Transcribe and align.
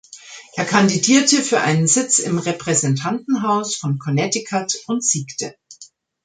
Er 0.55 0.65
kandidierte 0.65 1.43
für 1.43 1.61
einen 1.61 1.85
Sitz 1.85 2.17
im 2.17 2.39
Repräsentantenhaus 2.39 3.75
von 3.75 3.99
Connecticut 3.99 4.73
und 4.87 5.03
siegte. 5.05 5.55